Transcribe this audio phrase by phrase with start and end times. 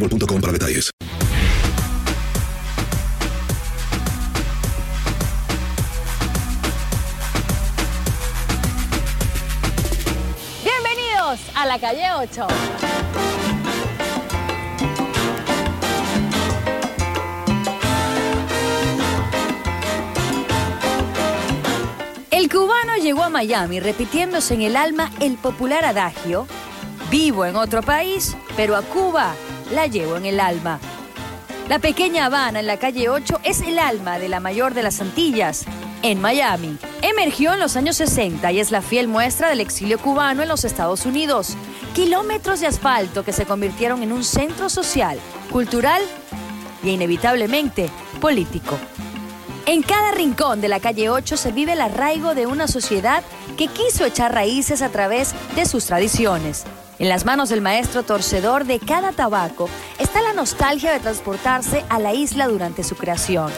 [0.00, 0.90] boostmobile.com para detalles.
[10.64, 12.46] Bienvenidos a la calle 8.
[22.30, 26.46] El cubano llegó a Miami repitiéndose en el alma el popular adagio,
[27.10, 29.34] vivo en otro país, pero a Cuba
[29.70, 30.78] la llevo en el alma.
[31.68, 35.00] La pequeña Habana en la calle 8 es el alma de la mayor de las
[35.00, 35.64] Antillas,
[36.02, 36.76] en Miami.
[37.02, 40.64] Emergió en los años 60 y es la fiel muestra del exilio cubano en los
[40.64, 41.56] Estados Unidos.
[41.94, 45.18] Kilómetros de asfalto que se convirtieron en un centro social,
[45.52, 46.02] cultural
[46.82, 47.88] y inevitablemente
[48.20, 48.78] político.
[49.66, 53.22] En cada rincón de la calle 8 se vive el arraigo de una sociedad
[53.56, 56.64] que quiso echar raíces a través de sus tradiciones.
[57.00, 61.98] En las manos del maestro torcedor de cada tabaco está la nostalgia de transportarse a
[61.98, 63.50] la isla durante su creación.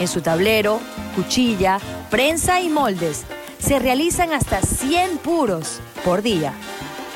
[0.00, 0.80] En su tablero,
[1.14, 1.78] cuchilla,
[2.10, 3.24] prensa y moldes
[3.60, 6.54] se realizan hasta 100 puros por día.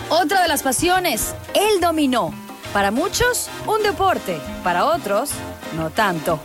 [0.08, 2.32] Otra de las pasiones, el dominó.
[2.72, 5.30] Para muchos, un deporte, para otros,
[5.76, 6.38] no tanto.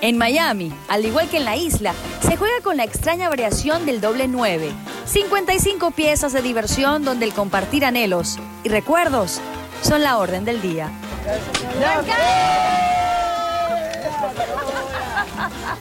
[0.00, 4.00] En Miami, al igual que en la isla, se juega con la extraña variación del
[4.00, 4.70] doble 9.
[5.06, 9.40] 55 piezas de diversión donde el compartir anhelos y recuerdos
[9.82, 10.88] son la orden del día.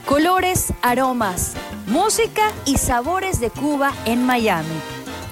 [0.05, 1.53] Colores, aromas,
[1.85, 4.81] música y sabores de Cuba en Miami.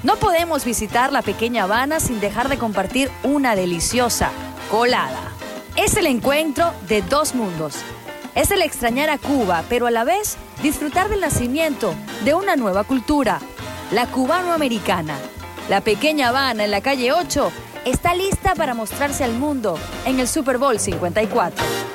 [0.03, 4.29] No podemos visitar la pequeña Habana sin dejar de compartir una deliciosa
[4.69, 5.31] colada.
[5.75, 7.83] Es el encuentro de dos mundos.
[8.35, 12.83] Es el extrañar a Cuba, pero a la vez disfrutar del nacimiento de una nueva
[12.83, 13.39] cultura,
[13.91, 15.17] la cubanoamericana.
[15.69, 17.49] La pequeña Habana en la calle 8
[17.85, 21.94] está lista para mostrarse al mundo en el Super Bowl 54.